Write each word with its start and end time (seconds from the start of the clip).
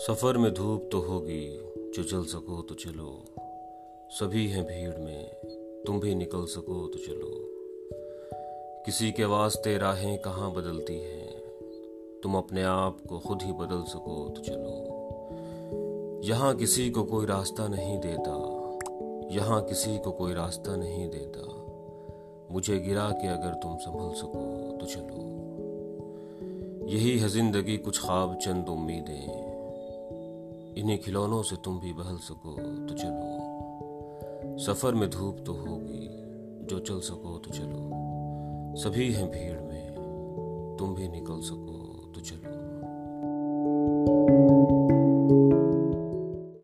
सफ़र 0.00 0.36
में 0.38 0.52
धूप 0.54 0.88
तो 0.92 1.00
होगी, 1.00 1.46
जो 1.94 2.02
चल 2.02 2.22
सको 2.24 2.60
तो 2.62 2.74
चलो। 2.74 3.08
सभी 4.10 4.46
हैं 4.48 4.62
भीड़ 4.64 4.96
में, 4.98 5.26
तुम 5.86 6.00
भी 6.00 6.14
निकल 6.14 6.44
सको 6.44 6.86
तो 6.86 6.98
चलो। 6.98 7.30
किसी 8.86 9.10
के 9.12 9.24
वास्ते 9.24 9.76
राहें 9.78 10.18
कहाँ 10.18 10.52
बदलती 10.54 10.94
हैं? 10.94 11.28
तुम 12.22 12.34
अपने 12.34 12.62
आप 12.62 13.00
को 13.08 13.18
खुद 13.18 13.42
ही 13.42 13.52
बदल 13.52 13.82
सको 13.82 14.28
तो 14.28 14.42
चलो। 14.42 16.20
यहाँ 16.24 16.54
किसी 16.56 16.90
को 16.90 17.04
कोई 17.04 17.26
रास्ता 17.26 17.68
नहीं 17.68 17.98
देता, 17.98 18.38
यहाँ 19.34 19.62
किसी 19.62 19.98
को 19.98 20.12
कोई 20.12 20.34
रास्ता 20.34 20.76
नहीं 20.76 21.08
देता। 21.08 22.54
मुझे 22.54 22.78
गिरा 22.78 23.10
के 23.10 23.28
अगर 23.28 23.52
तुम 23.54 23.76
संभल 23.76 24.14
सको 24.14 24.78
तो 24.80 24.86
चलो। 24.86 25.28
यही 26.88 27.18
है 27.18 27.28
ज़िंदगी, 27.28 27.76
कुछ 27.76 28.00
ख्वाब, 28.00 28.38
चंद 28.38 28.68
उम्मीदें। 28.68 29.49
इन्हीं 30.78 30.98
खिलौनों 30.98 31.42
से 31.42 31.56
तुम 31.56 31.80
भी 31.80 31.92
बहल 31.92 32.16
सको 32.16 32.52
तो 32.88 32.94
चलो। 32.94 34.56
सफ़र 34.58 34.94
में 34.94 35.10
धूप 35.10 35.38
तो 35.46 35.52
होगी, 35.52 36.08
जो 36.66 36.78
चल 36.78 37.00
सको 37.00 37.38
तो 37.38 37.50
चलो। 37.50 37.90
सभी 38.76 39.12
हैं 39.12 39.30
भीड़ 39.30 39.60
में, 39.60 40.76
तुम 40.78 40.94
भी 40.94 41.08
निकल 41.08 41.40
सको 41.40 42.12
तो 42.14 42.20
चलो। 42.20 42.79